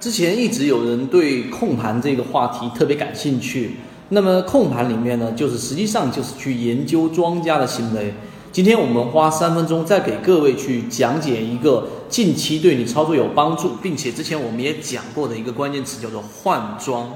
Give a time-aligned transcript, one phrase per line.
[0.00, 3.78] 之前一直有人对控盘这个话题特别感兴趣，
[4.10, 8.14] 那么控盘里面呢，就是实际上就是去研究庄家的行为。
[8.52, 17.12] 今天我们花三分钟再给各位去讲解一个近期对你操作有帮助，并且之前我们也讲过的一个关键词叫做换庄。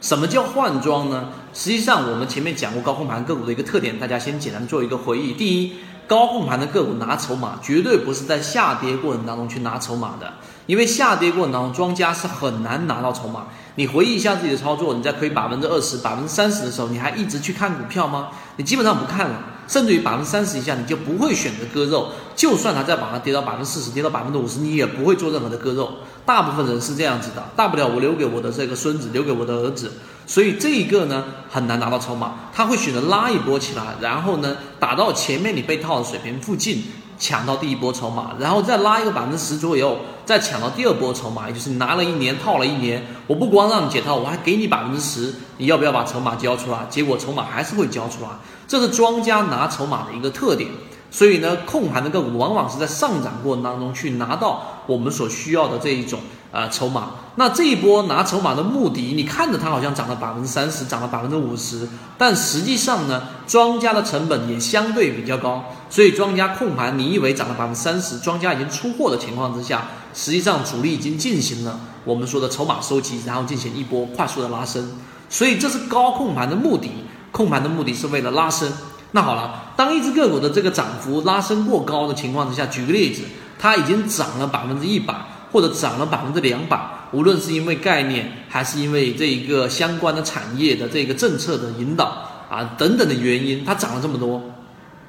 [0.00, 1.28] 什么叫换庄呢？
[1.54, 5.32] 实际上我们前面讲过高控盘个股的一个特点，大家先简单做一个回忆。
[5.32, 5.72] 第一，
[6.06, 10.32] 高控盘的个股拿筹码绝对不是在下跌过程当中去拿筹码的。
[10.66, 13.44] 因为下跌过程当中，庄家是很难拿到筹码。
[13.74, 18.28] 你回忆一下自己的操作，你在亏百分之二十、百分之三十的时候，你还一直去看股票吗？
[18.56, 22.10] 你基本上不看了，甚至于百分之三十以下，你就不会选择割肉。
[22.36, 25.92] 就算它再把它跌到百分之四十、跌到百分之五十，你也不会做任何的割肉。
[26.26, 29.92] 大部分人是这样子的，大不了我留给我的这个孙子，留给我的儿子。
[30.26, 36.84] 所以这一个呢，很难拿到筹码，他会选择拉一波起来，然后呢，打到前面你被套的水平附近。
[37.18, 46.86] 抢到第一波筹码，然后再拉一个百分之十左右，再抢到第二波筹码，也就是拿了一年套了一年，我不光让你解套，我还给你百分之十，你要不要把筹码交出来？
[46.90, 48.28] 结果筹码还是会交出来，
[48.66, 50.70] 这是庄家拿筹码的一个特点。
[51.10, 56.18] 所以呢，控盘的个股往往是在上涨过程当中去拿到我们所需要的这一种
[56.54, 57.10] 啊筹码。
[57.36, 65.64] 那这一波拿筹码的目的，你看着它好像涨了百分之三十，涨了百分之五十，但实际上呢，庄家的成本也相对比较高。
[65.90, 74.92] 所以庄家控盘，你以为涨了百分之三十，庄家已经出货的情况之下，实际上主力已经进行了我们说的筹码收集，然后进行一波快速的拉升。
[75.28, 76.88] 所以这是高控盘的目的，
[77.32, 78.72] 控盘的目的是为了拉升。
[79.10, 83.22] 那好了，当一只个股的这个涨幅拉升过高的情况之下，举个例子，
[83.58, 85.14] 它已经涨了百分之一百，
[85.54, 86.76] 或者涨了百分之两百，
[87.12, 92.06] 无论是因为概念，还是因为这一个相关的产业的这个政策的引导
[92.50, 94.42] 啊等等的原因，它涨了这么多，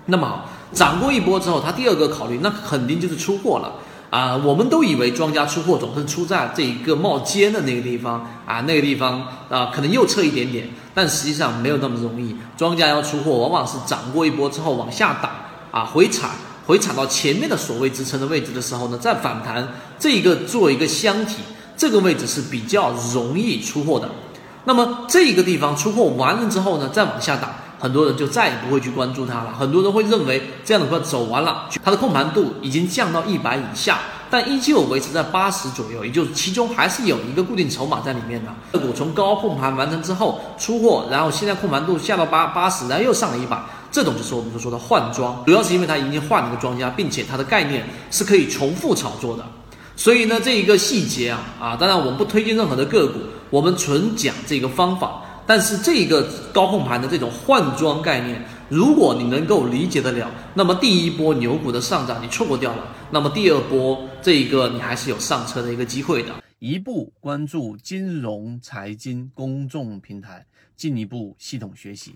[0.05, 3.73] 那么好，涨过一波之后，它第二个考虑，那肯定就是出货了。
[4.11, 12.33] 啊，我们都以为庄家出货总是出在这一个冒尖的那个地方啊，那个地方啊，可能右侧一点点，但实际上没有那么容易。
[12.55, 15.31] 庄家要出货，往往是涨过一波之后往下打
[15.71, 16.29] 啊，回踩，
[16.65, 19.67] 回踩到前面的所谓支撑的位置的时候呢，再反弹，
[19.99, 21.37] 这一个做一个箱体，
[21.77, 24.09] 这个位置是比较容易出货的。
[24.65, 27.55] 那么这个地方出货完了之后呢，再往下打。
[27.77, 29.53] 很多人就再也不会去关注它了。
[29.53, 33.99] 很多人会认为这样的话走完了，它的控盘度已经降到一百以下，
[34.31, 38.51] 但依旧维持在八十左右，也就是其中还是有一个固定筹码在里面的。
[38.71, 49.45] 个股从高控盘完成之后出货，然后现在控盘度下到八八十，然后又上了一把，这种就是我们所说的换庄，主要是因为它已经换了个庄家，并且它的概念是可以重复炒作的。
[49.95, 53.19] 所以呢，这一个细节啊啊，当然我们不推荐任何的个股，
[53.49, 55.21] 我们纯讲这个方法。
[55.47, 66.33] 但是这一个高控盘的这种换庄概念，如果你能够理解得了，那么第一波牛股的上涨你错过掉了，那么第二波这一个你还是有上车的一个机会的。
[66.59, 70.45] 一步关注金融财经公众平台，
[70.75, 72.15] 进一步系统学习。